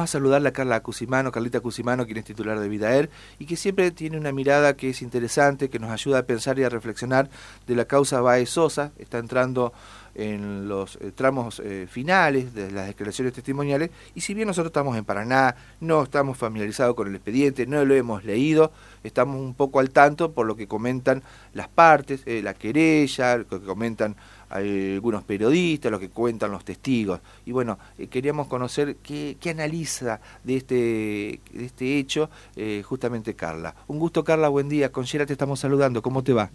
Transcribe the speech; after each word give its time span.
a 0.00 0.06
saludarle 0.06 0.50
a 0.50 0.52
Carla 0.52 0.80
Cusimano, 0.80 1.32
Carlita 1.32 1.58
Cusimano, 1.58 2.06
quien 2.06 2.18
es 2.18 2.24
titular 2.24 2.60
de 2.60 2.68
Vidaer, 2.68 3.10
y 3.40 3.46
que 3.46 3.56
siempre 3.56 3.90
tiene 3.90 4.16
una 4.16 4.30
mirada 4.30 4.76
que 4.76 4.90
es 4.90 5.02
interesante, 5.02 5.70
que 5.70 5.80
nos 5.80 5.90
ayuda 5.90 6.18
a 6.18 6.22
pensar 6.22 6.56
y 6.60 6.62
a 6.62 6.68
reflexionar 6.68 7.30
de 7.66 7.74
la 7.74 7.84
causa 7.86 8.20
Baez 8.20 8.48
Sosa. 8.48 8.92
Está 8.96 9.18
entrando 9.18 9.72
en 10.14 10.68
los 10.68 10.96
eh, 10.96 11.12
tramos 11.14 11.60
eh, 11.64 11.86
finales 11.88 12.54
de 12.54 12.70
las 12.70 12.86
declaraciones 12.88 13.32
testimoniales, 13.32 13.90
y 14.14 14.20
si 14.20 14.34
bien 14.34 14.48
nosotros 14.48 14.70
estamos 14.70 14.96
en 14.96 15.04
Paraná, 15.04 15.54
no 15.80 16.02
estamos 16.02 16.36
familiarizados 16.36 16.94
con 16.94 17.08
el 17.08 17.14
expediente, 17.14 17.66
no 17.66 17.84
lo 17.84 17.94
hemos 17.94 18.24
leído, 18.24 18.72
estamos 19.04 19.40
un 19.40 19.54
poco 19.54 19.80
al 19.80 19.90
tanto 19.90 20.32
por 20.32 20.46
lo 20.46 20.56
que 20.56 20.66
comentan 20.66 21.22
las 21.54 21.68
partes, 21.68 22.22
eh, 22.26 22.42
la 22.42 22.54
querella, 22.54 23.38
lo 23.38 23.46
que 23.46 23.60
comentan 23.60 24.16
algunos 24.50 25.24
periodistas, 25.24 25.92
lo 25.92 25.98
que 25.98 26.08
cuentan 26.08 26.50
los 26.50 26.64
testigos. 26.64 27.20
Y 27.44 27.52
bueno, 27.52 27.78
eh, 27.98 28.06
queríamos 28.06 28.46
conocer 28.46 28.96
qué, 28.96 29.36
analiza 29.50 30.20
de 30.42 30.56
este, 30.56 31.40
de 31.52 31.64
este 31.66 31.98
hecho 31.98 32.30
justamente 32.84 33.34
Carla. 33.34 33.74
Un 33.88 33.98
gusto 33.98 34.24
Carla, 34.24 34.48
buen 34.48 34.68
día. 34.68 34.90
Con 34.90 35.04
Yera 35.04 35.26
te 35.26 35.32
estamos 35.32 35.60
saludando. 35.60 36.02
¿Cómo 36.02 36.22
te 36.22 36.32
va? 36.32 36.50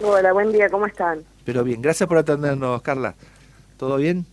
Hola, 0.00 0.32
buen 0.32 0.50
día, 0.52 0.68
¿cómo 0.68 0.86
están? 0.86 1.20
Pero 1.44 1.62
bien, 1.62 1.80
gracias 1.80 2.08
por 2.08 2.18
atendernos, 2.18 2.82
Carla. 2.82 3.14
¿Todo 3.76 3.96
bien? 3.96 4.26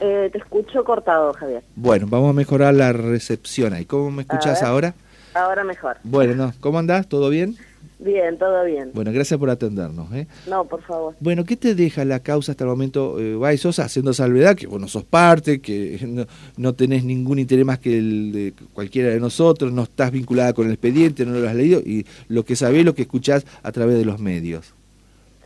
Eh, 0.00 0.30
te 0.32 0.38
escucho 0.38 0.84
cortado, 0.84 1.32
Javier. 1.34 1.62
Bueno, 1.74 2.06
vamos 2.08 2.30
a 2.30 2.32
mejorar 2.32 2.74
la 2.74 2.92
recepción 2.92 3.72
ahí. 3.74 3.84
¿Cómo 3.84 4.10
me 4.10 4.22
escuchas 4.22 4.62
ahora? 4.62 4.94
Ahora 5.34 5.64
mejor. 5.64 5.98
Bueno, 6.02 6.34
no. 6.34 6.52
¿cómo 6.60 6.78
andás? 6.78 7.08
¿Todo 7.08 7.28
bien? 7.28 7.56
Bien, 7.98 8.38
todo 8.38 8.64
bien. 8.64 8.90
Bueno, 8.94 9.10
gracias 9.12 9.38
por 9.38 9.48
atendernos. 9.48 10.12
¿eh? 10.14 10.26
No, 10.48 10.64
por 10.64 10.82
favor. 10.82 11.14
Bueno, 11.20 11.44
¿qué 11.44 11.56
te 11.56 11.74
deja 11.74 12.04
la 12.04 12.20
causa 12.20 12.52
hasta 12.52 12.64
el 12.64 12.70
momento, 12.70 13.18
eh, 13.18 13.58
Sosa, 13.58 13.84
haciendo 13.84 14.12
salvedad, 14.12 14.54
que 14.54 14.66
bueno, 14.66 14.88
sos 14.88 15.04
parte, 15.04 15.60
que 15.60 15.98
no, 16.06 16.26
no, 16.56 16.74
tenés 16.74 17.04
ningún 17.04 17.38
interés 17.38 17.64
más 17.64 17.78
que 17.78 17.98
el 17.98 18.32
de 18.32 18.54
cualquiera 18.74 19.10
de 19.10 19.20
nosotros, 19.20 19.72
no 19.72 19.84
estás 19.84 20.10
vinculada 20.10 20.52
con 20.52 20.66
el 20.66 20.72
expediente, 20.72 21.24
no 21.24 21.38
lo 21.38 21.48
has 21.48 21.54
leído, 21.54 21.80
y 21.80 22.06
lo 22.28 22.44
que 22.44 22.56
sabés, 22.56 22.84
lo 22.84 22.94
que 22.94 23.02
escuchás 23.02 23.46
a 23.62 23.72
través 23.72 23.96
de 23.96 24.04
los 24.04 24.20
medios? 24.20 24.75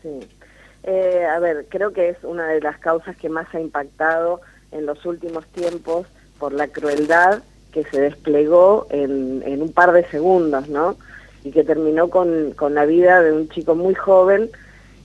Sí. 0.03 0.21
Eh, 0.83 1.25
a 1.25 1.39
ver, 1.39 1.67
creo 1.69 1.93
que 1.93 2.09
es 2.09 2.17
una 2.23 2.47
de 2.49 2.61
las 2.61 2.79
causas 2.79 3.17
que 3.17 3.29
más 3.29 3.55
ha 3.55 3.61
impactado 3.61 4.41
en 4.73 4.87
los 4.87 5.05
últimos 5.05 5.47
tiempos 5.49 6.07
por 6.39 6.53
la 6.53 6.69
crueldad 6.69 7.43
que 7.73 7.85
se 7.85 8.01
desplegó 8.01 8.87
en, 8.91 9.43
en 9.45 9.63
un 9.63 9.73
par 9.73 9.93
de 9.93 10.05
segundos, 10.07 10.69
¿no? 10.69 10.97
y 11.45 11.51
que 11.51 11.65
terminó 11.65 12.09
con, 12.11 12.53
con 12.53 12.75
la 12.75 12.85
vida 12.85 13.23
de 13.23 13.33
un 13.33 13.49
chico 13.49 13.75
muy 13.75 13.95
joven 13.95 14.51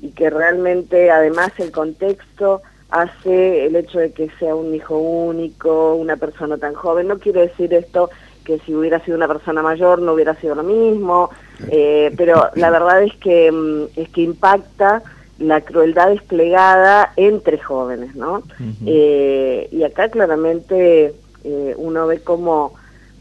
y 0.01 0.11
que 0.11 0.29
realmente 0.29 1.09
además 1.09 1.51
el 1.57 1.71
contexto 1.71 2.61
hace 2.89 3.65
el 3.65 3.75
hecho 3.75 3.99
de 3.99 4.11
que 4.11 4.29
sea 4.39 4.55
un 4.55 4.73
hijo 4.73 4.97
único, 4.97 5.95
una 5.95 6.17
persona 6.17 6.57
tan 6.57 6.73
joven. 6.73 7.07
No 7.07 7.19
quiere 7.19 7.47
decir 7.47 7.73
esto 7.73 8.09
que 8.45 8.59
si 8.59 8.73
hubiera 8.73 9.03
sido 9.03 9.17
una 9.17 9.27
persona 9.27 9.61
mayor 9.61 9.99
no 9.99 10.13
hubiera 10.13 10.35
sido 10.35 10.55
lo 10.55 10.63
mismo, 10.63 11.29
eh, 11.69 12.13
pero 12.15 12.49
la 12.55 12.69
verdad 12.69 13.03
es 13.03 13.13
que, 13.17 13.51
mm, 13.51 13.99
es 13.99 14.09
que 14.09 14.21
impacta 14.21 15.03
la 15.39 15.59
crueldad 15.61 16.09
desplegada 16.09 17.11
entre 17.17 17.57
jóvenes, 17.57 18.15
¿no? 18.15 18.43
eh, 18.85 19.67
y 19.71 19.83
acá 19.83 20.07
claramente 20.09 21.13
eh, 21.43 21.73
uno 21.77 22.07
ve 22.07 22.21
cómo 22.21 22.73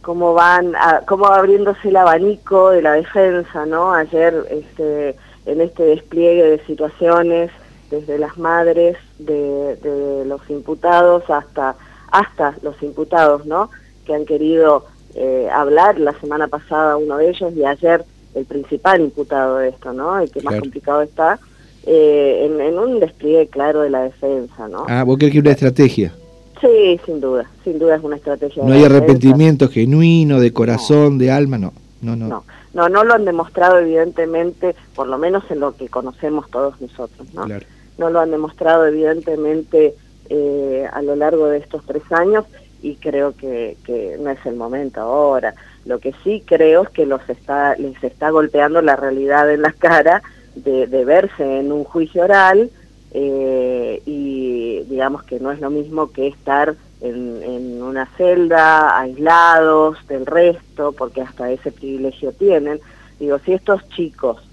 cómo 0.05 0.35
van, 0.35 0.77
a, 0.77 1.01
cómo 1.07 1.25
va 1.25 1.39
abriéndose 1.39 1.89
el 1.89 1.97
abanico 1.97 2.71
de 2.71 2.83
la 2.83 2.93
defensa, 2.93 3.65
¿no? 3.65 3.95
Ayer, 3.95 4.35
este, 4.51 5.17
en 5.47 5.63
este 5.63 5.83
despliegue 5.83 6.43
de 6.43 6.67
situaciones, 6.67 7.51
desde 7.91 8.19
las 8.19 8.37
madres 8.37 8.97
de, 9.19 9.77
de 9.77 10.25
los 10.27 10.43
imputados 10.51 11.29
hasta, 11.31 11.77
hasta 12.11 12.55
los 12.63 12.81
imputados, 12.83 13.47
¿no? 13.47 13.71
Que 14.05 14.15
han 14.15 14.27
querido 14.27 14.85
eh, 15.15 15.49
hablar, 15.53 15.99
la 15.99 16.19
semana 16.21 16.49
pasada 16.49 16.97
uno 16.97 17.17
de 17.19 17.31
ellos 17.31 17.53
y 17.55 17.65
ayer 17.65 18.05
el 18.35 18.45
principal 18.45 19.01
imputado 19.01 19.59
de 19.59 19.69
esto, 19.69 19.93
¿no? 19.93 20.19
El 20.19 20.31
que 20.31 20.43
más 20.43 20.59
complicado 20.59 21.03
está, 21.03 21.39
eh, 21.87 22.47
en, 22.47 22.61
en, 22.61 22.79
un 22.79 22.99
despliegue 22.99 23.47
claro 23.49 23.83
de 23.83 23.91
la 23.91 24.03
defensa, 24.03 24.69
¿no? 24.69 24.87
Ah, 24.89 25.05
vos 25.05 25.17
crees 25.19 25.33
que 25.33 25.41
una 25.41 25.53
estrategia. 25.53 26.13
Sí, 26.61 26.99
sin 27.05 27.21
duda, 27.21 27.49
sin 27.63 27.79
duda 27.79 27.97
es 27.97 28.03
una 28.03 28.17
estrategia. 28.17 28.65
No 28.65 28.73
hay 28.73 28.85
arrepentimiento 28.85 29.69
genuino, 29.69 30.41
de 30.41 30.53
corazón, 30.53 31.19
de 31.19 31.31
alma, 31.31 31.59
no. 31.59 31.73
No, 32.01 32.17
no. 32.17 32.27
no. 32.27 32.45
No, 32.75 32.89
no 32.89 33.05
lo 33.05 33.15
han 33.15 33.25
demostrado 33.25 33.79
evidentemente, 33.79 34.75
por 34.97 35.07
lo 35.07 35.17
menos 35.17 35.45
en 35.51 35.61
lo 35.61 35.77
que 35.77 35.89
conocemos 35.89 36.51
todos 36.51 36.81
nosotros, 36.81 37.29
¿no? 37.33 37.45
Claro. 37.45 37.65
No 37.99 38.11
lo 38.11 38.19
han 38.19 38.33
demostrado 38.33 38.85
evidentemente 38.87 39.95
eh, 40.29 40.89
a 40.93 41.01
lo 41.03 41.15
largo 41.15 41.47
de 41.47 41.59
estos 41.59 41.85
tres 41.87 42.03
años 42.11 42.45
y 42.85 42.97
creo 42.97 43.35
que, 43.35 43.79
que 43.87 44.19
no 44.21 44.29
es 44.29 44.45
el 44.45 44.57
momento 44.57 45.01
ahora. 45.01 45.55
Lo 45.87 46.01
que 46.01 46.13
sí 46.23 46.43
creo 46.45 46.83
es 46.83 46.91
que 46.91 47.07
los 47.07 47.27
está, 47.31 47.75
les 47.77 48.05
está 48.05 48.29
golpeando 48.29 48.83
la 48.83 48.95
realidad 48.95 49.51
en 49.51 49.63
la 49.63 49.73
cara 49.73 50.23
de, 50.55 50.87
verse 51.05 51.61
en 51.61 51.73
un 51.73 51.85
juicio 51.85 52.25
oral 52.25 52.71
eh, 53.13 54.03
y 54.05 54.83
digamos 54.83 55.23
que 55.23 55.41
no 55.41 55.51
es 55.51 55.61
lo 55.61 55.71
mismo 55.71 56.13
que 56.13 56.29
estar 56.29 56.75
en, 57.01 57.43
en, 57.43 57.83
una 57.83 58.05
celda, 58.19 59.01
aislados 59.01 59.97
del 60.07 60.27
resto, 60.27 60.93
porque 60.93 61.23
hasta 61.23 61.51
ese 61.51 61.73
privilegio 61.73 62.33
tienen. 62.33 62.81
Digo, 63.19 63.39
si 63.39 63.55
estos 63.55 63.89
chicos 63.89 64.47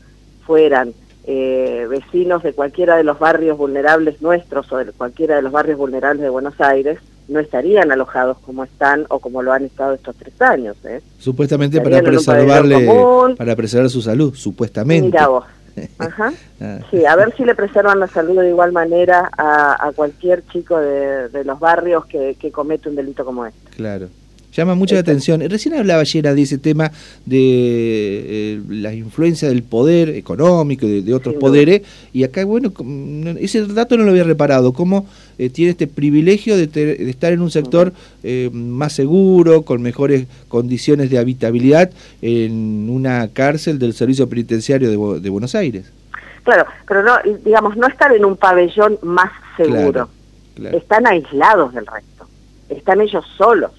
fueran 0.45 0.93
eh, 1.25 1.85
vecinos 1.89 2.43
de 2.43 2.53
cualquiera 2.53 2.95
de 2.95 3.03
los 3.03 3.19
barrios 3.19 3.57
vulnerables 3.57 4.21
nuestros 4.21 4.71
o 4.71 4.77
de 4.77 4.93
cualquiera 4.93 5.35
de 5.35 5.41
los 5.41 5.51
barrios 5.51 5.77
vulnerables 5.77 6.23
de 6.23 6.29
Buenos 6.29 6.59
Aires, 6.61 6.99
no 7.31 7.39
estarían 7.39 7.91
alojados 7.91 8.37
como 8.39 8.63
están 8.65 9.05
o 9.09 9.19
como 9.19 9.41
lo 9.41 9.53
han 9.53 9.65
estado 9.65 9.93
estos 9.93 10.15
tres 10.17 10.39
años. 10.41 10.75
¿eh? 10.83 11.01
Supuestamente 11.17 11.79
para 11.79 12.01
preservarle, 12.01 12.89
para 13.37 13.55
preservar 13.55 13.89
su 13.89 14.01
salud, 14.01 14.35
supuestamente. 14.35 15.07
Mira 15.07 15.27
vos. 15.27 15.45
Ajá. 15.99 16.33
Ah. 16.59 16.79
Sí, 16.91 17.05
a 17.05 17.15
ver 17.15 17.33
si 17.37 17.45
le 17.45 17.55
preservan 17.55 18.01
la 18.01 18.07
salud 18.07 18.41
de 18.41 18.49
igual 18.49 18.73
manera 18.73 19.31
a, 19.37 19.87
a 19.87 19.93
cualquier 19.93 20.45
chico 20.47 20.77
de, 20.77 21.29
de 21.29 21.45
los 21.45 21.59
barrios 21.61 22.05
que, 22.07 22.35
que, 22.37 22.51
comete 22.51 22.89
un 22.89 22.97
delito 22.97 23.23
como 23.23 23.45
este. 23.45 23.69
Claro. 23.77 24.09
Llama 24.51 24.75
mucha 24.75 24.97
este. 24.97 25.12
atención. 25.12 25.41
Recién 25.50 25.75
hablaba 25.75 26.01
ayer 26.01 26.23
de 26.35 26.41
ese 26.41 26.57
tema 26.57 26.91
de 27.25 27.38
eh, 27.39 28.62
la 28.67 28.94
influencia 28.94 29.47
del 29.47 29.63
poder 29.63 30.09
económico, 30.09 30.85
de, 30.85 31.01
de 31.01 31.13
otros 31.13 31.35
poderes, 31.35 31.84
y 32.12 32.23
acá, 32.23 32.44
bueno, 32.44 32.73
ese 33.40 33.66
dato 33.66 33.95
no 33.95 34.03
lo 34.03 34.11
había 34.11 34.25
reparado, 34.25 34.73
cómo 34.73 35.07
eh, 35.38 35.50
tiene 35.50 35.72
este 35.72 35.88
privilegio 35.88 36.57
de, 36.57 36.67
ter, 36.67 36.97
de, 36.97 37.09
estar 37.09 37.31
en 37.31 37.41
un 37.41 37.50
sector 37.50 37.94
eh, 38.23 38.50
más 38.51 38.91
seguro, 38.94 39.61
con 39.61 39.81
mejores 39.81 40.28
condiciones 40.50 41.09
de 41.09 41.17
habitabilidad, 41.17 41.90
en 42.22 42.90
una 42.90 43.29
cárcel 43.29 43.79
del 43.79 43.94
Servicio 43.94 44.28
Penitenciario 44.28 44.90
de, 44.90 45.22
de 45.22 45.29
Buenos 45.29 45.56
Aires. 45.56 45.90
Claro, 46.44 46.66
pero 46.88 47.03
no, 47.03 47.13
digamos, 47.45 47.78
no 47.78 47.88
estar 47.88 48.13
en 48.13 48.25
un 48.25 48.35
pabellón 48.35 49.00
más 49.03 49.31
seguro. 49.56 49.91
Claro, 49.91 50.09
claro. 50.56 50.78
Están 50.78 51.07
aislados 51.07 51.73
del 51.73 51.85
resto. 51.85 52.28
Están 52.67 53.00
ellos 53.00 53.23
solos 53.38 53.72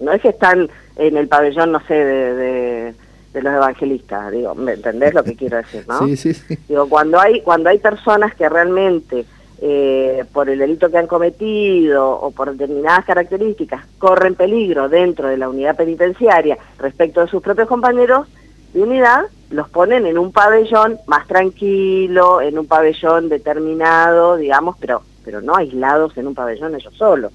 no 0.00 0.12
es 0.12 0.22
que 0.22 0.30
están 0.30 0.68
en 0.96 1.16
el 1.16 1.28
pabellón, 1.28 1.72
no 1.72 1.80
sé, 1.86 1.94
de, 1.94 2.34
de, 2.34 2.94
de, 3.32 3.42
los 3.42 3.54
evangelistas, 3.54 4.32
digo, 4.32 4.54
¿me 4.54 4.72
entendés 4.72 5.14
lo 5.14 5.22
que 5.22 5.36
quiero 5.36 5.58
decir, 5.58 5.84
no? 5.86 6.00
Sí, 6.06 6.16
sí, 6.16 6.34
sí. 6.34 6.58
Digo, 6.68 6.88
cuando 6.88 7.20
hay, 7.20 7.42
cuando 7.42 7.70
hay 7.70 7.78
personas 7.78 8.34
que 8.34 8.48
realmente, 8.48 9.24
eh, 9.62 10.24
por 10.32 10.48
el 10.48 10.58
delito 10.58 10.90
que 10.90 10.98
han 10.98 11.06
cometido 11.06 12.10
o 12.10 12.30
por 12.30 12.52
determinadas 12.52 13.04
características, 13.04 13.84
corren 13.98 14.34
peligro 14.34 14.88
dentro 14.88 15.28
de 15.28 15.36
la 15.36 15.48
unidad 15.48 15.76
penitenciaria 15.76 16.58
respecto 16.78 17.20
de 17.20 17.28
sus 17.28 17.42
propios 17.42 17.68
compañeros 17.68 18.26
de 18.72 18.82
unidad, 18.82 19.24
los 19.50 19.68
ponen 19.68 20.06
en 20.06 20.16
un 20.16 20.32
pabellón 20.32 20.98
más 21.06 21.26
tranquilo, 21.26 22.40
en 22.40 22.58
un 22.58 22.66
pabellón 22.66 23.28
determinado, 23.28 24.36
digamos, 24.36 24.76
pero, 24.78 25.02
pero 25.24 25.40
no 25.40 25.56
aislados 25.56 26.16
en 26.16 26.28
un 26.28 26.34
pabellón 26.34 26.74
ellos 26.74 26.94
solos. 26.94 27.32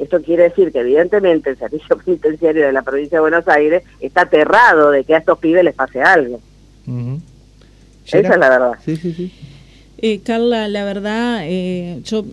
Esto 0.00 0.20
quiere 0.22 0.44
decir 0.44 0.72
que 0.72 0.80
evidentemente 0.80 1.50
el 1.50 1.58
servicio 1.58 1.96
penitenciario 2.04 2.66
de 2.66 2.72
la 2.72 2.82
provincia 2.82 3.18
de 3.18 3.20
Buenos 3.20 3.46
Aires 3.46 3.84
está 4.00 4.22
aterrado 4.22 4.90
de 4.90 5.04
que 5.04 5.14
a 5.14 5.18
estos 5.18 5.38
pibes 5.38 5.62
les 5.62 5.74
pase 5.74 6.00
algo. 6.00 6.40
Uh 6.86 6.90
-huh. 6.92 7.20
Esa 8.06 8.18
es 8.18 8.38
la 8.38 8.48
verdad. 8.48 8.72
Sí, 8.84 8.96
sí, 8.96 9.12
sí. 9.12 9.32
Eh, 9.98 10.20
Carla, 10.20 10.66
la 10.66 10.84
verdad, 10.84 11.42
eh, 11.44 12.00
yo 12.04 12.24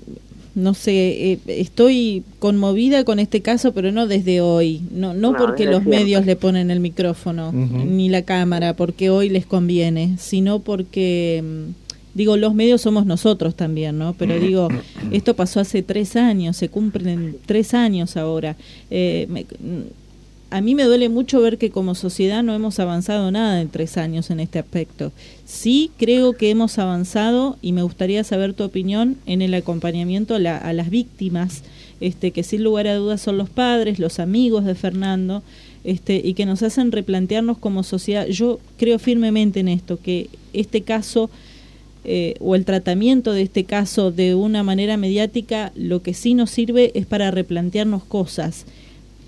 no 0.55 0.73
sé, 0.73 1.33
eh, 1.33 1.39
estoy 1.47 2.23
conmovida 2.39 3.03
con 3.03 3.19
este 3.19 3.41
caso, 3.41 3.73
pero 3.73 3.91
no 3.91 4.07
desde 4.07 4.41
hoy, 4.41 4.81
no, 4.89 5.13
no, 5.13 5.33
no 5.33 5.37
porque 5.37 5.65
los 5.65 5.83
siempre. 5.83 5.99
medios 5.99 6.25
le 6.25 6.35
ponen 6.35 6.71
el 6.71 6.79
micrófono 6.79 7.49
uh 7.49 7.53
-huh. 7.53 7.85
ni 7.85 8.09
la 8.09 8.23
cámara, 8.23 8.73
porque 8.73 9.11
hoy 9.11 9.29
les 9.29 9.45
conviene, 9.45 10.15
sino 10.17 10.59
porque 10.59 11.43
digo, 12.17 12.35
los 12.35 12.55
medios 12.55 12.81
somos 12.81 13.05
nosotros 13.05 13.55
también, 13.55 13.97
¿no? 13.97 14.13
Pero 14.13 14.39
digo, 14.39 14.67
esto 15.11 15.35
pasó 15.35 15.59
hace 15.59 15.83
tres 15.83 16.15
años, 16.15 16.57
se 16.57 16.67
cumplen 16.67 17.37
tres 17.45 17.73
años 17.73 18.17
ahora. 18.17 18.55
Eh, 18.89 19.27
me, 19.29 19.45
a 20.49 20.61
mí 20.61 20.75
me 20.75 20.83
duele 20.83 21.09
mucho 21.09 21.41
ver 21.41 21.57
que 21.57 21.69
como 21.69 21.93
sociedad 21.93 22.41
no 22.41 22.55
hemos 22.55 22.79
avanzado 22.79 23.31
nada 23.31 23.61
en 23.61 23.69
tres 23.69 23.97
años 23.97 24.31
en 24.31 24.39
este 24.39 24.57
aspecto. 24.59 25.11
Sí 25.45 25.91
creo 25.97 26.33
que 26.33 26.49
hemos 26.49 26.79
avanzado 26.79 27.57
y 27.61 27.71
me 27.71 27.83
gustaría 27.83 28.23
saber 28.23 28.53
tu 28.53 28.63
opinión 28.63 29.17
en 29.25 29.41
el 29.41 29.53
acompañamiento 29.53 30.35
a, 30.35 30.39
la, 30.39 30.57
a 30.57 30.73
las 30.73 30.89
víctimas 30.89 31.63
este, 31.99 32.31
que 32.31 32.43
sin 32.43 32.63
lugar 32.63 32.87
a 32.87 32.95
dudas 32.95 33.21
son 33.21 33.37
los 33.37 33.49
padres, 33.49 33.99
los 33.99 34.19
amigos 34.19 34.65
de 34.65 34.75
Fernando, 34.75 35.43
este, 35.83 36.21
y 36.23 36.33
que 36.33 36.45
nos 36.45 36.63
hacen 36.63 36.91
replantearnos 36.91 37.57
como 37.57 37.83
sociedad. 37.83 38.27
Yo 38.27 38.59
creo 38.77 38.99
firmemente 38.99 39.59
en 39.59 39.67
esto, 39.67 39.99
que 40.01 40.29
este 40.53 40.81
caso 40.81 41.29
eh, 42.07 42.35
o 42.39 42.55
el 42.55 42.65
tratamiento 42.65 43.33
de 43.33 43.41
este 43.43 43.65
caso 43.65 44.11
de 44.11 44.33
una 44.33 44.63
manera 44.63 44.97
mediática, 44.97 45.71
lo 45.75 46.01
que 46.01 46.13
sí 46.13 46.33
nos 46.33 46.49
sirve 46.49 46.91
es 46.95 47.05
para 47.05 47.29
replantearnos 47.31 48.03
cosas. 48.03 48.65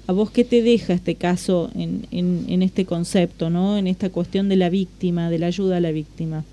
¿A 0.07 0.11
vos 0.11 0.31
qué 0.31 0.43
te 0.43 0.63
deja 0.63 0.93
este 0.93 1.13
caso 1.13 1.69
en, 1.75 2.07
en, 2.09 2.63
este 2.63 2.85
concepto, 2.85 3.51
¿no? 3.51 3.77
en 3.77 3.85
esta 3.85 4.09
cuestión 4.09 4.49
de 4.49 4.55
la 4.55 4.69
víctima, 4.69 5.29
de 5.29 5.37
la 5.37 5.45
ayuda 5.45 5.77
a 5.77 5.81
la 5.81 5.91
víctima? 5.91 6.43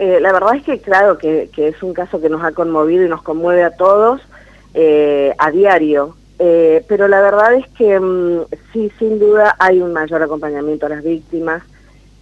Eh, 0.00 0.18
la 0.18 0.32
verdad 0.32 0.56
es 0.56 0.62
que 0.64 0.78
claro 0.78 1.18
que, 1.18 1.50
es 1.54 1.82
un 1.82 1.92
caso 1.92 2.20
que 2.22 2.30
nos 2.30 2.42
ha 2.42 2.52
conmovido 2.52 3.04
y 3.04 3.08
nos 3.08 3.22
conmueve 3.22 3.62
a 3.62 3.76
todos 3.76 4.22
eh, 4.74 5.34
a 5.36 5.50
diario. 5.50 6.16
Eh, 6.38 6.82
pero 6.88 7.06
la 7.06 7.20
verdad 7.20 7.54
es 7.54 7.68
que 7.76 8.00
mm, 8.00 8.46
sí, 8.72 8.90
sin 8.98 9.18
duda 9.18 9.54
hay 9.58 9.82
un 9.82 9.92
mayor 9.92 10.22
acompañamiento 10.22 10.86
a 10.86 10.88
las 10.88 11.04
víctimas, 11.04 11.62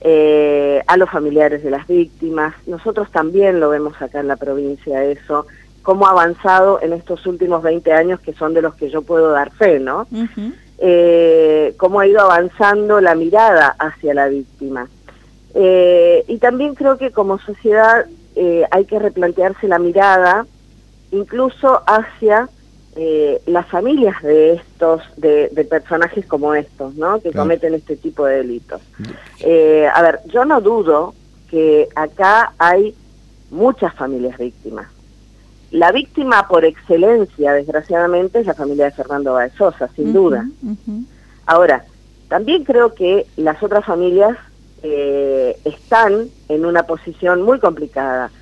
eh, 0.01 0.83
a 0.87 0.97
los 0.97 1.11
familiares 1.11 1.63
de 1.63 1.71
las 1.71 1.87
víctimas. 1.87 2.55
Nosotros 2.67 3.11
también 3.11 3.61
lo 3.61 3.71
vemos 3.71 4.01
acá 4.01 4.21
en 4.21 4.29
la 4.29 4.37
provincia 4.37 5.05
eso, 5.05 5.47
cómo 5.83 6.07
ha 6.07 6.11
avanzado 6.11 6.81
en 6.83 6.93
estos 6.93 7.27
últimos 7.27 7.63
20 7.63 7.93
años 7.93 8.21
que 8.21 8.35
son 8.35 8.55
de 8.55 8.63
los 8.63 8.75
que 8.75 8.91
yo 8.91 9.03
puedo 9.03 9.31
dar 9.31 9.51
fe, 9.53 9.81
¿no? 9.81 10.07
Eh, 10.79 11.75
cómo 11.79 12.01
ha 12.01 12.07
ido 12.07 12.21
avanzando 12.21 13.01
la 13.01 13.15
mirada 13.15 13.75
hacia 13.79 14.15
la 14.15 14.29
víctima. 14.29 14.89
y 15.55 16.39
también 16.39 16.75
creo 16.75 16.99
que 16.99 17.11
como 17.11 17.39
sociedad 17.39 18.07
hay 18.71 18.85
que 18.85 18.99
replantearse 18.99 19.67
la 19.67 19.81
mirada 19.81 20.47
incluso 21.11 21.83
hacia 21.87 22.49
eh, 23.01 23.41
las 23.47 23.65
familias 23.69 24.21
de 24.25 24.55
estos, 24.55 25.03
de, 25.17 25.49
personajes 25.71 26.27
como 26.27 26.53
estos, 26.55 26.97
¿no? 26.97 27.21
Que 27.21 27.31
cometen 27.31 27.75
este 27.75 27.95
tipo 27.95 28.27
de 28.27 28.39
delitos. 28.39 28.81
Eh, 29.39 29.87
a 29.95 30.03
ver, 30.03 30.19
yo 30.27 30.45
no 30.45 30.61
dudo 30.61 31.15
que 31.49 31.89
acá 31.95 32.55
hay 32.59 32.97
muchas 33.53 33.95
familias 33.95 34.37
víctimas. 34.37 34.89
La 35.71 35.93
víctima 35.93 36.49
por 36.49 36.65
excelencia, 36.65 37.53
desgraciadamente, 37.53 38.41
es 38.41 38.47
la 38.47 38.55
familia 38.55 38.87
de 38.87 38.91
Fernando 38.91 39.35
Baezosa, 39.35 39.89
sin 39.95 40.13
duda. 40.13 40.49
Ahora, 41.47 41.85
también 42.27 42.65
creo 42.65 42.97
que 42.97 43.27
las 43.37 43.63
otras 43.63 43.85
familias 43.85 44.37
eh, 44.83 45.57
están 45.65 46.27
en 46.49 46.67
una 46.67 46.83
posición 46.83 47.43
muy 47.43 47.61
complicada. 47.61 48.33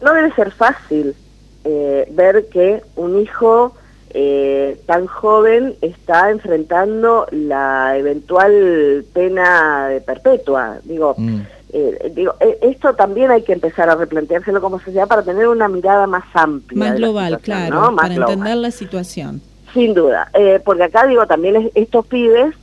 No 0.00 0.14
debe 0.14 0.32
ser 0.34 0.52
fácil 0.52 1.16
ver 1.64 2.46
que 2.52 2.80
un 2.94 3.20
hijo 3.20 3.74
eh, 4.10 4.80
tan 4.86 5.06
joven 5.06 5.74
está 5.80 6.30
enfrentando 6.30 7.26
la 7.32 7.96
eventual 7.98 9.04
pena 9.12 9.88
de 9.88 10.00
perpetua. 10.00 10.78
Digo, 10.84 11.14
mm. 11.18 11.40
eh, 11.72 12.12
digo 12.14 12.34
eh, 12.40 12.58
esto 12.62 12.94
también 12.94 13.30
hay 13.30 13.42
que 13.42 13.52
empezar 13.52 13.90
a 13.90 13.96
replanteárselo 13.96 14.60
como 14.60 14.78
sociedad 14.78 15.08
para 15.08 15.22
tener 15.22 15.48
una 15.48 15.68
mirada 15.68 16.06
más 16.06 16.24
amplia. 16.34 16.78
Más 16.78 16.96
global, 16.96 17.40
claro, 17.40 17.94
para 17.96 18.14
entender 18.14 18.56
la 18.56 18.70
situación. 18.70 19.42
Sin 19.74 19.92
duda, 19.92 20.30
porque 20.64 20.84
acá 20.84 21.06
digo, 21.06 21.26
también 21.26 21.70
estos 21.74 22.06
pibes, 22.06 22.54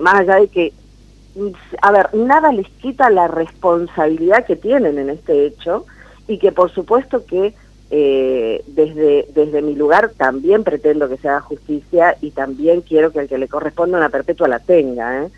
más 0.00 0.14
allá 0.14 0.36
de 0.36 0.48
que, 0.48 0.72
a 1.82 1.92
ver, 1.92 2.14
nada 2.14 2.52
les 2.52 2.68
quita 2.80 3.10
la 3.10 3.28
responsabilidad 3.28 4.46
que 4.46 4.56
tienen 4.56 4.98
en 4.98 5.10
este 5.10 5.44
hecho 5.44 5.84
y 6.26 6.38
que 6.38 6.52
por 6.52 6.70
supuesto 6.70 7.26
que 7.26 7.54
eh, 7.96 8.64
desde, 8.66 9.28
desde 9.36 9.62
mi 9.62 9.76
lugar 9.76 10.10
también 10.16 10.64
pretendo 10.64 11.08
que 11.08 11.16
se 11.16 11.28
haga 11.28 11.40
justicia 11.42 12.16
y 12.20 12.32
también 12.32 12.80
quiero 12.80 13.12
que 13.12 13.20
el 13.20 13.28
que 13.28 13.38
le 13.38 13.46
corresponda 13.46 13.98
una 13.98 14.08
perpetua 14.08 14.48
la 14.48 14.58
tenga, 14.58 15.22
¿eh? 15.22 15.28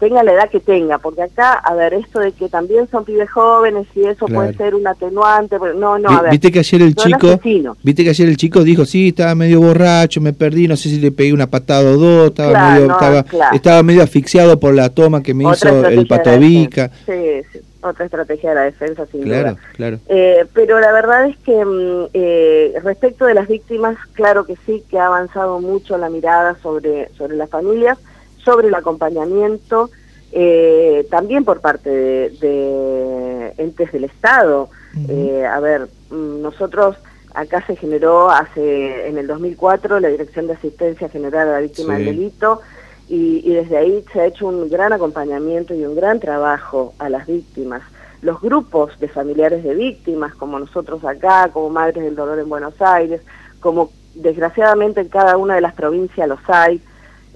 tenga 0.00 0.24
la 0.24 0.32
edad 0.32 0.50
que 0.50 0.58
tenga, 0.58 0.98
porque 0.98 1.22
acá, 1.22 1.52
a 1.52 1.76
ver, 1.76 1.94
esto 1.94 2.18
de 2.18 2.32
que 2.32 2.48
también 2.48 2.88
son 2.90 3.04
pibes 3.04 3.30
jóvenes 3.30 3.86
y 3.94 4.02
eso 4.02 4.26
puede 4.26 4.52
ser 4.54 4.74
un 4.74 4.84
atenuante, 4.84 5.56
no, 5.76 5.96
no, 5.96 6.08
a 6.08 6.22
ver. 6.22 6.32
Viste 6.32 6.50
que 6.50 6.58
ayer 6.58 6.82
el 6.82 6.96
chico, 6.96 7.38
viste 7.84 8.02
que 8.02 8.10
ayer 8.10 8.28
el 8.28 8.36
chico 8.36 8.64
dijo, 8.64 8.84
sí, 8.84 9.08
estaba 9.08 9.36
medio 9.36 9.60
borracho, 9.60 10.20
me 10.20 10.32
perdí, 10.32 10.66
no 10.66 10.76
sé 10.76 10.88
si 10.88 10.98
le 10.98 11.12
pegué 11.12 11.32
una 11.32 11.46
patada 11.46 11.88
o 11.88 11.96
dos, 11.96 12.30
estaba, 12.30 12.72
medio, 12.72 12.90
estaba, 12.90 13.24
estaba 13.52 13.82
medio 13.84 14.02
asfixiado 14.02 14.58
por 14.58 14.74
la 14.74 14.88
toma 14.88 15.22
que 15.22 15.34
me 15.34 15.44
hizo 15.44 15.86
el 15.86 16.04
patovica. 16.08 16.90
Sí, 17.06 17.42
sí 17.52 17.60
otra 17.82 18.06
estrategia 18.06 18.50
de 18.50 18.54
la 18.54 18.62
defensa, 18.62 19.06
sin 19.06 19.24
duda. 19.24 19.56
Claro. 19.76 19.98
Eh, 20.08 20.46
pero 20.52 20.80
la 20.80 20.92
verdad 20.92 21.26
es 21.26 21.36
que 21.38 21.64
mm, 21.64 22.08
eh, 22.14 22.74
respecto 22.82 23.26
de 23.26 23.34
las 23.34 23.48
víctimas, 23.48 23.96
claro 24.14 24.46
que 24.46 24.56
sí, 24.64 24.84
que 24.88 24.98
ha 24.98 25.06
avanzado 25.06 25.60
mucho 25.60 25.98
la 25.98 26.08
mirada 26.08 26.56
sobre, 26.62 27.08
sobre 27.16 27.36
las 27.36 27.50
familias, 27.50 27.98
sobre 28.44 28.68
el 28.68 28.74
acompañamiento, 28.74 29.90
eh, 30.32 31.06
también 31.10 31.44
por 31.44 31.60
parte 31.60 31.90
de, 31.90 33.52
entes 33.58 33.92
del 33.92 34.04
Estado. 34.04 34.68
a 35.48 35.60
ver, 35.60 35.88
mm, 36.10 36.42
nosotros 36.42 36.96
acá 37.34 37.64
se 37.66 37.76
generó 37.76 38.30
hace 38.30 39.08
en 39.08 39.18
el 39.18 39.26
2004 39.26 40.00
la 40.00 40.08
Dirección 40.08 40.46
de 40.46 40.54
Asistencia 40.54 41.08
General 41.08 41.48
a 41.48 41.52
la 41.52 41.60
Víctima 41.60 41.94
del 41.94 42.06
Delito, 42.06 42.60
y, 43.14 43.52
desde 43.52 43.76
ahí 43.76 44.02
se 44.10 44.22
ha 44.22 44.26
hecho 44.26 44.46
un 44.46 44.70
gran 44.70 44.94
acompañamiento 44.94 45.74
y 45.74 45.84
un 45.84 45.94
gran 45.94 46.18
trabajo 46.18 46.94
a 46.98 47.10
las 47.10 47.26
víctimas. 47.26 47.82
Los 48.22 48.40
grupos 48.40 48.98
de 49.00 49.08
familiares 49.08 49.62
de 49.62 49.74
víctimas, 49.74 50.34
como 50.34 50.58
nosotros 50.58 51.04
acá, 51.04 51.50
como 51.52 51.68
Madres 51.68 52.04
del 52.04 52.16
Dolor 52.16 52.38
en 52.38 52.48
Buenos 52.48 52.80
Aires, 52.80 53.20
como 53.60 53.90
desgraciadamente 54.14 55.02
en 55.02 55.08
cada 55.08 55.36
una 55.36 55.56
de 55.56 55.60
las 55.60 55.74
provincias 55.74 56.26
los 56.26 56.40
hay, 56.46 56.80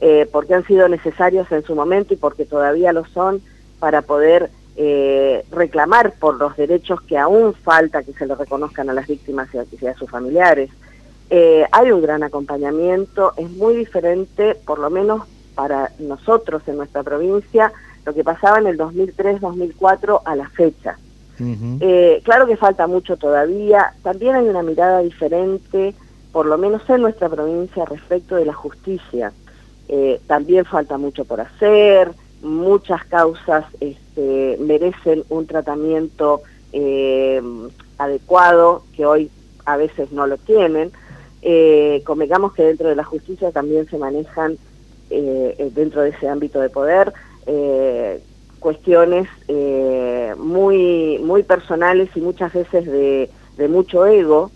eh, 0.01 0.27
porque 0.33 0.55
han 0.55 0.65
sido 0.65 0.89
necesarios 0.89 1.53
en 1.53 1.63
su 1.63 1.75
momento 1.75 2.15
y 2.15 2.17
porque 2.17 2.47
todavía 2.47 2.95
lo 2.95 3.05
son 3.05 3.43
para 3.79 4.01
poder 4.01 4.49
eh, 4.77 5.45
reclamar 5.51 6.13
por 6.13 6.39
los 6.39 6.57
derechos 6.57 7.03
que 7.03 7.19
aún 7.19 7.53
falta 7.53 8.03
que 8.03 8.15
se 8.15 8.25
le 8.25 8.35
reconozcan 8.35 8.89
a 8.89 8.95
las 8.95 9.09
víctimas 9.09 9.51
y 9.53 9.87
a, 9.87 9.95
sus 9.95 10.09
familiares. 10.09 10.71
Eh, 11.29 11.67
hay 11.71 11.91
un 11.91 12.01
gran 12.01 12.23
acompañamiento, 12.23 13.35
es 13.37 13.51
muy 13.51 13.77
diferente, 13.77 14.57
por 14.65 14.79
lo 14.79 14.89
menos 14.89 15.23
para 15.57 15.91
nosotros 15.99 16.63
en 16.69 16.77
nuestra 16.77 17.03
provincia 17.03 17.73
lo 18.05 18.15
que 18.15 18.23
pasaba 18.23 18.61
en 18.61 18.69
el 18.69 18.79
2003-2004 18.79 20.23
a 20.25 20.37
la 20.37 20.49
fecha. 20.51 20.97
Eh, 21.39 22.23
claro 22.25 22.47
que 22.47 22.57
falta 22.57 22.87
mucho 22.87 23.17
todavía, 23.17 23.93
también 24.03 24.37
hay 24.37 24.49
una 24.49 24.63
mirada 24.63 25.01
diferente, 25.01 25.93
por 26.33 26.47
lo 26.47 26.57
menos 26.57 26.89
en 26.89 27.03
nuestra 27.03 27.29
provincia, 27.29 27.85
respecto 27.85 28.37
de 28.37 28.47
la 28.47 28.55
justicia. 28.55 29.33
Eh, 29.89 30.21
también 30.27 30.65
falta 30.65 30.97
mucho 30.97 31.25
por 31.25 31.41
hacer, 31.41 32.13
muchas 32.43 33.05
causas 33.07 33.65
este, 33.81 34.57
merecen 34.61 35.25
un 35.29 35.47
tratamiento 35.47 36.43
eh, 36.73 37.43
adecuado, 37.99 38.85
que 38.97 39.05
hoy 39.05 39.31
a 39.65 39.77
veces 39.77 40.13
no 40.13 40.27
lo 40.27 40.39
tienen. 40.39 40.93
convengamos 42.05 42.55
que 42.55 42.63
dentro 42.63 42.89
de 42.89 42.97
la 42.97 43.05
justicia 43.05 43.51
también 43.51 43.89
se 43.89 43.99
manejan 43.99 44.59
eh, 45.11 45.55
eh, 45.59 45.71
dentro 45.75 46.03
de 46.03 46.11
ese 46.11 46.29
ámbito 46.29 46.61
de 46.61 46.69
poder, 46.69 47.13
eh, 47.47 48.21
cuestiones 48.59 49.29
muy, 50.39 51.19
muy 51.23 51.43
personales 51.45 52.09
y 52.17 52.21
muchas 52.21 52.53
veces 52.53 52.85
de, 52.87 53.31
mucho 53.69 54.07
ego 54.07 54.51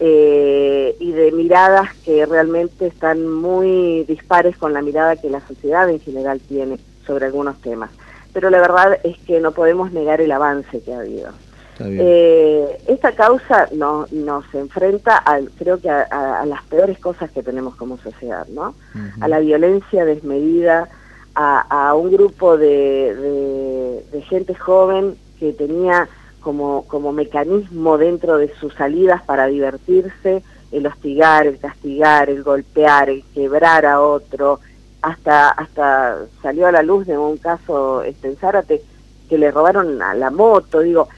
y 0.00 1.12
de 1.12 1.32
miradas 1.32 1.94
que 2.04 2.24
realmente 2.24 2.86
están 2.86 3.28
muy 3.28 4.04
dispares 4.04 4.56
con 4.56 4.72
la 4.72 4.80
mirada 4.80 5.16
que 5.16 5.28
la 5.28 5.46
sociedad 5.46 5.88
en 5.90 6.00
general 6.00 6.40
tiene 6.40 6.78
sobre 7.06 7.26
algunos 7.26 7.60
temas. 7.60 7.90
Pero 8.32 8.48
la 8.48 8.60
verdad 8.60 8.98
es 9.04 9.18
que 9.18 9.40
no 9.40 9.52
podemos 9.52 9.92
negar 9.92 10.22
el 10.22 10.32
avance 10.32 10.80
que 10.80 10.94
ha 10.94 11.00
habido. 11.00 11.32
Eh, 11.80 12.78
esta 12.86 13.12
causa 13.12 13.68
no, 13.72 14.06
nos 14.10 14.44
enfrenta, 14.54 15.16
al, 15.16 15.50
creo 15.50 15.80
que 15.80 15.90
a, 15.90 16.44
las 16.46 16.62
peores 16.64 16.98
cosas 16.98 17.30
que 17.30 17.42
tenemos 17.42 17.74
como 17.76 17.98
sociedad, 17.98 18.46
¿no? 18.48 18.74
A 19.20 19.28
la 19.28 19.40
violencia 19.40 20.04
desmedida, 20.04 20.88
a, 21.34 21.94
un 21.94 22.12
grupo 22.12 22.56
de, 22.56 24.02
gente 24.28 24.54
joven 24.54 25.16
que 25.38 25.52
tenía 25.52 26.08
como, 26.40 26.84
como 26.86 27.12
mecanismo 27.12 27.98
dentro 27.98 28.36
de 28.36 28.52
sus 28.54 28.74
salidas 28.74 29.22
para 29.22 29.46
divertirse 29.46 30.42
el 30.70 30.86
hostigar, 30.86 31.46
el 31.46 31.58
castigar, 31.58 32.30
el 32.30 32.42
golpear, 32.42 33.10
el 33.10 33.24
quebrar 33.34 33.84
a 33.84 34.00
otro, 34.00 34.60
hasta, 35.02 35.50
hasta 35.50 36.18
salió 36.42 36.66
a 36.66 36.72
la 36.72 36.82
luz 36.82 37.06
de 37.06 37.18
un 37.18 37.36
caso 37.36 38.02
este, 38.02 38.28
en 38.28 38.36
Zárate 38.36 38.82
que 39.28 39.38
le 39.38 39.50
robaron 39.50 40.00
a 40.00 40.14
la 40.14 40.30
moto, 40.30 40.80
digo, 40.80 41.08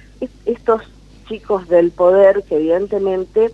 estos 0.47 0.83
chicos 1.29 1.69
del 1.69 1.91
poder 1.91 2.43
que 2.49 2.57
evidentemente 2.57 3.51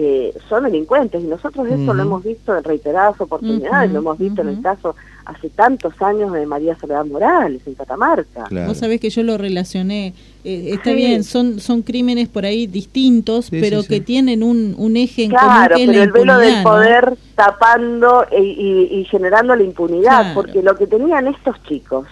eh, 0.00 0.32
son 0.48 0.62
delincuentes 0.62 1.20
y 1.24 1.26
nosotros 1.26 1.66
eso 1.66 1.92
lo 1.92 2.02
hemos 2.02 2.22
visto 2.22 2.56
en 2.56 2.62
reiteradas 2.62 3.20
oportunidades, 3.20 3.90
lo 3.90 3.98
hemos 3.98 4.16
visto 4.16 4.42
en 4.42 4.48
el 4.50 4.62
caso 4.62 4.94
hace 5.24 5.48
tantos 5.48 5.92
años 6.00 6.32
de 6.32 6.46
María 6.46 6.78
Soledad 6.78 7.04
Morales 7.04 7.62
en 7.66 7.74
Catamarca. 7.74 8.46
Vos 8.68 8.78
sabés 8.78 9.00
que 9.00 9.10
yo 9.10 9.24
lo 9.24 9.36
relacioné, 9.38 10.14
eh, 10.44 10.70
está 10.72 10.92
bien, 10.92 11.24
son 11.24 11.58
son 11.58 11.82
crímenes 11.82 12.28
por 12.28 12.44
ahí 12.44 12.68
distintos, 12.68 13.50
pero 13.50 13.82
que 13.82 14.00
tienen 14.00 14.44
un, 14.44 14.76
un 14.78 14.96
eje 14.96 15.24
en 15.24 15.30
claro, 15.30 15.74
común 15.74 15.88
pero 15.90 16.02
el 16.04 16.12
velo 16.12 16.38
del 16.38 16.62
poder 16.62 17.16
tapando 17.34 18.24
e, 18.30 18.40
y, 18.40 19.04
generando 19.10 19.56
la 19.56 19.64
impunidad, 19.64 20.32
porque 20.32 20.62
lo 20.62 20.76
que 20.76 20.86
tenían 20.86 21.26
estos 21.26 21.60
chicos 21.64 22.06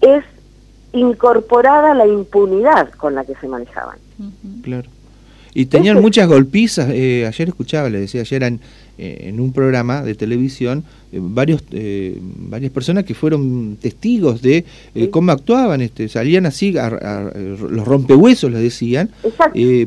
es 0.00 0.22
incorporada 0.96 1.94
la 1.94 2.06
impunidad 2.06 2.90
con 2.90 3.14
la 3.14 3.24
que 3.24 3.34
se 3.36 3.48
manejaban. 3.48 3.98
Claro. 4.62 4.88
Y 5.54 5.66
tenían 5.66 6.02
muchas 6.02 6.28
golpizas. 6.28 6.90
Eh, 6.90 7.26
ayer 7.26 7.48
escuchaba, 7.48 7.88
le 7.88 8.00
decía, 8.00 8.20
ayer 8.20 8.42
en, 8.42 8.60
eh, 8.98 9.28
en 9.28 9.40
un 9.40 9.52
programa 9.52 10.02
de 10.02 10.14
televisión, 10.14 10.84
eh, 11.12 11.18
varios 11.20 11.62
varias 11.70 12.72
personas 12.72 13.04
que 13.04 13.14
fueron 13.14 13.76
testigos 13.80 14.42
de 14.42 14.64
cómo 15.10 15.32
actuaban. 15.32 15.80
este 15.80 16.08
Salían 16.08 16.46
así, 16.46 16.72
los 16.72 17.84
rompehuesos, 17.84 18.50
les 18.50 18.62
decían, 18.62 19.10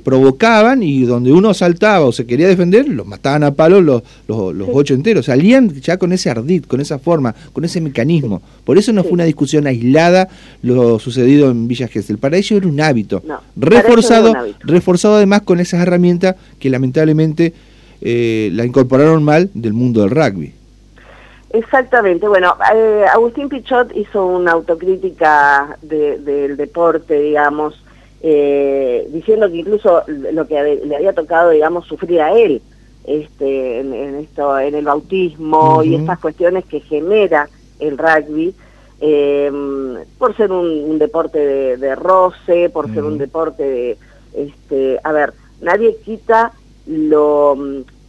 provocaban 0.04 0.84
y 0.84 1.04
donde 1.04 1.32
uno 1.32 1.54
saltaba 1.54 2.06
o 2.06 2.12
se 2.12 2.26
quería 2.26 2.48
defender, 2.48 2.88
los 2.88 3.06
mataban 3.06 3.44
a 3.44 3.54
palos 3.54 3.84
los, 3.84 4.04
los, 4.28 4.70
ocho 4.72 4.94
enteros. 4.94 5.26
Salían 5.26 5.74
ya 5.82 5.98
con 5.98 6.14
ese 6.14 6.30
ardid, 6.30 6.66
con 6.66 6.82
esa 6.82 7.00
forma, 7.00 7.36
con 7.54 7.66
ese 7.66 7.82
mecanismo. 7.82 8.42
Por 8.64 8.78
eso 8.78 8.94
no 8.94 9.04
fue 9.04 9.14
una 9.14 9.26
discusión 9.26 9.68
aislada 9.68 10.30
lo 10.62 11.00
sucedido 11.00 11.50
en 11.50 11.68
Villa 11.68 11.88
Gesell. 11.88 12.18
Para 12.18 12.38
ellos 12.38 12.52
era 12.52 12.68
un 12.68 12.80
hábito. 12.82 13.22
reforzado, 13.56 14.34
reforzado 14.62 15.16
además 15.16 15.42
con 15.42 15.60
esas 15.60 15.82
herramientas 15.82 16.36
que 16.60 16.70
lamentablemente 16.70 17.54
eh, 18.02 18.50
la 18.54 18.66
incorporaron 18.66 19.24
mal 19.24 19.50
del 19.54 19.74
mundo 19.74 20.02
del 20.02 20.12
rugby. 20.12 20.54
Exactamente, 21.52 22.28
bueno, 22.28 22.56
eh, 22.74 23.06
Agustín 23.12 23.50
Pichot 23.50 23.96
hizo 23.96 24.26
una 24.26 24.52
autocrítica 24.52 25.78
del 25.82 26.56
deporte, 26.56 27.20
digamos, 27.20 27.84
eh, 28.22 29.08
diciendo 29.12 29.50
que 29.50 29.58
incluso 29.58 30.04
lo 30.08 30.48
que 30.48 30.82
le 30.86 30.96
había 30.96 31.14
tocado, 31.14 31.50
digamos, 31.50 31.88
sufrir 31.88 32.22
a 32.22 32.34
él 32.34 32.62
este, 33.06 33.80
en, 33.80 34.16
esto, 34.16 34.60
en 34.60 34.76
el 34.76 34.86
bautismo 34.86 35.84
y 35.84 35.96
estas 35.96 36.20
cuestiones 36.20 36.66
que 36.66 36.82
genera 36.82 37.50
el 37.80 37.98
rugby, 37.98 38.54
por 40.20 40.38
ser 40.38 40.52
un, 40.52 41.00
deporte 41.00 41.78
de, 41.78 41.96
roce, 41.96 42.70
por 42.70 42.94
ser 42.94 43.04
un 43.04 43.18
deporte 43.18 43.64
de, 43.64 43.98
este, 44.36 45.00
a 45.04 45.12
ver, 45.12 45.34
nadie 45.62 45.98
quita 46.06 46.52
lo, 46.88 47.58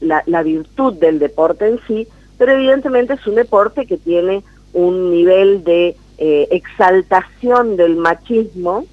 la, 0.01 0.43
virtud 0.43 0.95
del 0.95 1.19
deporte 1.19 1.67
en 1.67 1.81
sí, 1.87 2.09
pero 2.39 2.53
evidentemente 2.53 3.15
es 3.15 3.27
un 3.27 3.35
deporte 3.35 3.87
que 3.87 3.97
tiene 3.97 4.43
un 4.73 5.11
nivel 5.11 5.65
de 5.65 5.97
eh, 6.19 6.49
exaltación 6.51 7.77
del 7.77 7.97
machismo 7.97 8.87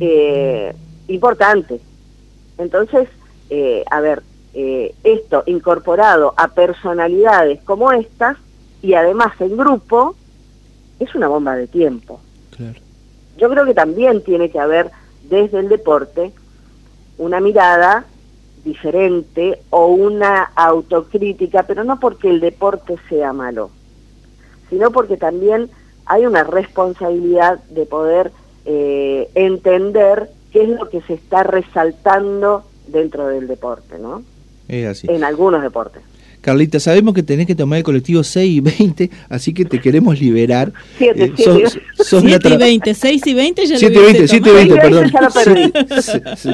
eh, 0.00 0.74
importante. 1.08 1.80
Entonces, 2.58 3.08
eh, 3.50 3.84
a 3.90 4.00
ver, 4.00 4.22
esto 5.04 5.42
incorporado 5.44 6.32
a 6.38 6.48
personalidades 6.48 7.62
como 7.64 7.92
estas 7.92 8.38
y 8.80 8.94
además 8.94 9.38
en 9.40 9.54
grupo, 9.54 10.14
es 10.98 11.14
una 11.14 11.28
bomba 11.28 11.56
de 11.56 11.66
tiempo. 11.66 12.20
Yo 13.36 13.50
creo 13.50 13.66
que 13.66 13.74
también 13.74 14.22
tiene 14.24 14.50
que 14.50 14.58
haber 14.58 14.90
desde 15.28 15.58
el 15.58 15.68
deporte 15.68 16.32
una 17.18 17.40
mirada 17.40 18.06
diferente 18.66 19.60
o 19.70 19.86
una 19.86 20.42
autocrítica, 20.56 21.62
pero 21.62 21.84
no 21.84 21.98
porque 22.00 22.28
el 22.28 22.40
deporte 22.40 22.96
sea 23.08 23.32
malo, 23.32 23.70
sino 24.68 24.90
porque 24.90 25.16
también 25.16 25.70
hay 26.04 26.26
una 26.26 26.42
responsabilidad 26.42 27.62
de 27.70 27.86
poder 27.86 28.32
eh, 28.64 29.30
entender 29.34 30.28
qué 30.52 30.64
es 30.64 30.68
lo 30.68 30.90
que 30.90 31.00
se 31.02 31.14
está 31.14 31.44
resaltando 31.44 32.64
dentro 32.88 33.28
del 33.28 33.46
deporte, 33.46 33.98
¿no? 33.98 34.22
Es 34.68 34.86
así. 34.86 35.06
En 35.08 35.22
algunos 35.22 35.62
deportes. 35.62 36.02
Carlita, 36.40 36.78
sabemos 36.80 37.14
que 37.14 37.22
tenés 37.22 37.46
que 37.46 37.54
tomar 37.54 37.78
el 37.78 37.84
colectivo 37.84 38.22
6 38.22 38.56
y 38.56 38.60
20, 38.60 39.10
así 39.28 39.52
que 39.52 39.64
te 39.64 39.80
queremos 39.80 40.20
liberar. 40.20 40.72
7, 40.98 41.32
eh, 41.36 42.54
y 42.54 42.56
20, 42.56 42.94
6 42.94 43.26
y 43.26 43.34
20 43.34 43.66
ya 43.66 43.78
7 43.78 43.94
y 43.94 44.02
20, 44.02 44.28
7 44.28 44.48
y 44.48 44.52
20, 44.52 44.76
perdón. 44.76 45.12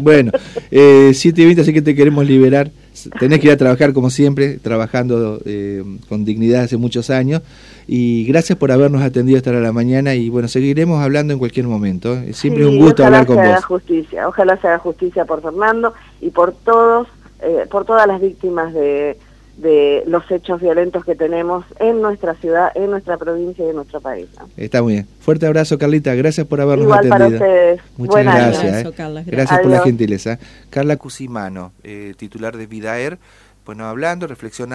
bueno, 0.02 0.32
eh, 0.70 1.12
7 1.14 1.42
y 1.42 1.44
20, 1.44 1.62
así 1.62 1.72
que 1.72 1.82
te 1.82 1.94
queremos 1.94 2.26
liberar. 2.26 2.70
Tenés 3.18 3.40
que 3.40 3.46
ir 3.46 3.52
a 3.52 3.56
trabajar 3.56 3.92
como 3.92 4.10
siempre, 4.10 4.58
trabajando 4.58 5.40
eh, 5.44 5.82
con 6.08 6.24
dignidad 6.24 6.64
hace 6.64 6.76
muchos 6.76 7.10
años. 7.10 7.42
Y 7.86 8.24
gracias 8.26 8.58
por 8.58 8.70
habernos 8.70 9.02
atendido 9.02 9.38
hasta 9.38 9.52
la 9.52 9.72
mañana 9.72 10.14
y 10.14 10.28
bueno, 10.28 10.48
seguiremos 10.48 11.02
hablando 11.02 11.32
en 11.32 11.38
cualquier 11.38 11.66
momento. 11.66 12.14
Es 12.14 12.36
siempre 12.36 12.66
un 12.66 12.78
gusto 12.78 13.04
hablar 13.04 13.26
con 13.26 13.36
vos. 13.36 13.64
Justicia, 13.64 14.28
ojalá 14.28 14.56
se 14.58 14.68
haga 14.68 14.78
justicia 14.78 15.24
por 15.24 15.42
Fernando 15.42 15.92
y 16.20 16.30
por 16.30 16.52
todos, 16.52 17.08
eh, 17.40 17.66
por 17.70 17.84
todas 17.84 18.06
las 18.06 18.20
víctimas 18.20 18.72
de 18.72 19.18
de 19.56 20.02
los 20.06 20.28
hechos 20.30 20.60
violentos 20.60 21.04
que 21.04 21.14
tenemos 21.14 21.64
en 21.78 22.00
nuestra 22.00 22.34
ciudad, 22.34 22.70
en 22.74 22.90
nuestra 22.90 23.16
provincia 23.16 23.64
y 23.64 23.68
en 23.68 23.76
nuestro 23.76 24.00
país. 24.00 24.28
Está 24.56 24.82
muy 24.82 24.94
bien. 24.94 25.08
Fuerte 25.20 25.46
abrazo, 25.46 25.78
Carlita. 25.78 26.14
Gracias 26.14 26.46
por 26.46 26.60
habernos 26.60 26.84
Igual 26.84 27.12
atendido. 27.12 27.18
para 27.18 27.50
ustedes. 27.50 27.80
Muchas 27.96 28.24
gracias. 28.24 28.84
Eh. 28.84 29.24
gracias. 29.26 29.60
por 29.60 29.70
la 29.70 29.80
gentileza. 29.80 30.38
Carla 30.70 30.96
Cusimano, 30.96 31.72
eh, 31.84 32.14
titular 32.16 32.56
de 32.56 32.66
Vidaer, 32.66 33.18
bueno, 33.64 33.86
hablando, 33.86 34.26
reflexionando. 34.26 34.70